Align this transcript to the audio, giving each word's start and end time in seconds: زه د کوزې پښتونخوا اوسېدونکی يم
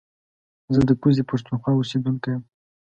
زه 0.73 0.81
د 0.89 0.91
کوزې 1.01 1.23
پښتونخوا 1.29 1.71
اوسېدونکی 1.75 2.29
يم 2.33 2.43